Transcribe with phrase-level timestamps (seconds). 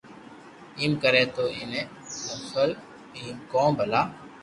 [0.79, 1.65] ايم ڪري تو ايتي
[2.43, 2.69] نقل
[3.17, 4.01] ايم ڪون ڀلا